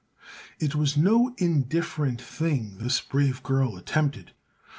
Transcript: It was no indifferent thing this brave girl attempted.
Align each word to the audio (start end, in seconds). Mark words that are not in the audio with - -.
It 0.59 0.73
was 0.73 0.97
no 0.97 1.31
indifferent 1.37 2.19
thing 2.19 2.79
this 2.79 2.99
brave 2.99 3.43
girl 3.43 3.77
attempted. 3.77 4.31